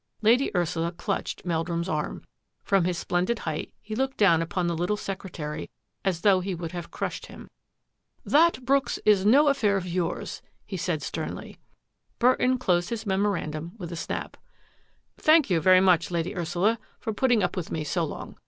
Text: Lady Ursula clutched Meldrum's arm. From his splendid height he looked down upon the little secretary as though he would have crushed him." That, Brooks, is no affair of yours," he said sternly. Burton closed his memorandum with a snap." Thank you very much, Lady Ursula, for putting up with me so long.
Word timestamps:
Lady 0.23 0.49
Ursula 0.57 0.91
clutched 0.91 1.45
Meldrum's 1.45 1.87
arm. 1.87 2.23
From 2.63 2.85
his 2.85 2.97
splendid 2.97 3.37
height 3.37 3.71
he 3.79 3.93
looked 3.93 4.17
down 4.17 4.41
upon 4.41 4.65
the 4.65 4.75
little 4.75 4.97
secretary 4.97 5.69
as 6.03 6.21
though 6.21 6.39
he 6.39 6.55
would 6.55 6.71
have 6.71 6.89
crushed 6.89 7.27
him." 7.27 7.51
That, 8.35 8.65
Brooks, 8.65 8.97
is 9.05 9.27
no 9.27 9.47
affair 9.47 9.77
of 9.77 9.85
yours," 9.85 10.41
he 10.65 10.75
said 10.75 11.03
sternly. 11.03 11.59
Burton 12.17 12.57
closed 12.57 12.89
his 12.89 13.05
memorandum 13.05 13.73
with 13.77 13.91
a 13.91 13.95
snap." 13.95 14.37
Thank 15.19 15.51
you 15.51 15.61
very 15.61 15.79
much, 15.81 16.09
Lady 16.09 16.35
Ursula, 16.35 16.79
for 16.99 17.13
putting 17.13 17.43
up 17.43 17.55
with 17.55 17.69
me 17.69 17.83
so 17.83 18.03
long. 18.03 18.39